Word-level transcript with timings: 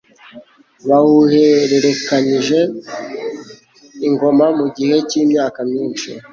bawuhererekanyije 0.87 2.59
ingoma 4.07 4.45
mu 4.59 4.65
gihe 4.77 4.95
cy'imyaka 5.09 5.59
myishi 5.69 6.11